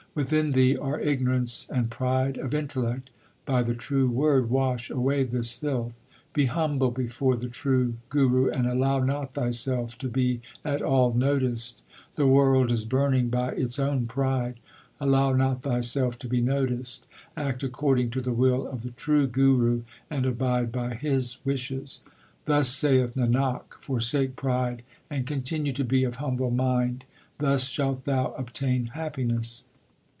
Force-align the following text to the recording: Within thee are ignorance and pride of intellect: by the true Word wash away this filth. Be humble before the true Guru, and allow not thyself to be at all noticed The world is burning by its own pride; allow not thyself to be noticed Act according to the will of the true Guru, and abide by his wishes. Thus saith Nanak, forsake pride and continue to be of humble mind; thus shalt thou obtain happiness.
Within 0.13 0.51
thee 0.51 0.75
are 0.75 0.99
ignorance 0.99 1.69
and 1.73 1.89
pride 1.89 2.37
of 2.37 2.53
intellect: 2.53 3.11
by 3.45 3.63
the 3.63 3.73
true 3.73 4.11
Word 4.11 4.49
wash 4.49 4.89
away 4.89 5.23
this 5.23 5.53
filth. 5.53 6.01
Be 6.33 6.47
humble 6.47 6.91
before 6.91 7.37
the 7.37 7.47
true 7.47 7.95
Guru, 8.09 8.49
and 8.49 8.67
allow 8.67 8.99
not 8.99 9.33
thyself 9.33 9.97
to 9.99 10.09
be 10.09 10.41
at 10.65 10.81
all 10.81 11.13
noticed 11.13 11.81
The 12.15 12.27
world 12.27 12.73
is 12.73 12.83
burning 12.83 13.29
by 13.29 13.51
its 13.51 13.79
own 13.79 14.05
pride; 14.05 14.59
allow 14.99 15.31
not 15.31 15.63
thyself 15.63 16.19
to 16.19 16.27
be 16.27 16.41
noticed 16.41 17.07
Act 17.37 17.63
according 17.63 18.09
to 18.09 18.19
the 18.19 18.33
will 18.33 18.67
of 18.67 18.81
the 18.81 18.91
true 18.91 19.27
Guru, 19.27 19.83
and 20.09 20.25
abide 20.25 20.73
by 20.73 20.93
his 20.95 21.37
wishes. 21.45 22.03
Thus 22.47 22.67
saith 22.67 23.15
Nanak, 23.15 23.75
forsake 23.79 24.35
pride 24.35 24.83
and 25.09 25.25
continue 25.25 25.71
to 25.71 25.85
be 25.85 26.03
of 26.03 26.15
humble 26.15 26.51
mind; 26.51 27.05
thus 27.39 27.69
shalt 27.69 28.03
thou 28.03 28.33
obtain 28.33 28.87
happiness. 28.87 29.63